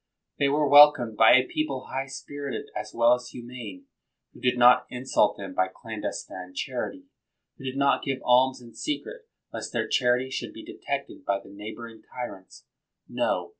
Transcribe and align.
They 0.39 0.49
were 0.49 0.67
welcomed 0.67 1.15
by 1.15 1.33
a 1.35 1.45
people 1.47 1.89
high 1.91 2.07
spirited 2.07 2.71
as 2.75 2.91
well 2.91 3.13
as 3.13 3.27
humane, 3.27 3.85
who 4.33 4.39
did 4.39 4.57
not 4.57 4.87
insult 4.89 5.37
them 5.37 5.53
by 5.53 5.67
clandestine 5.67 6.55
charity; 6.55 7.03
who 7.59 7.65
did 7.65 7.77
not 7.77 8.01
give 8.03 8.19
alms 8.25 8.61
in 8.61 8.73
secret 8.73 9.27
lest 9.53 9.73
their 9.73 9.87
charity 9.87 10.31
should 10.31 10.53
be 10.53 10.65
detected 10.65 11.23
by 11.23 11.39
the 11.39 11.49
neigh 11.51 11.75
boring 11.75 12.01
tyrants! 12.01 12.65
No! 13.07 13.49